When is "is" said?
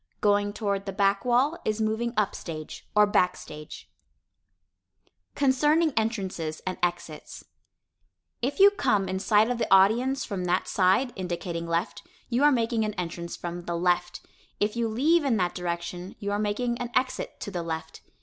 1.63-1.79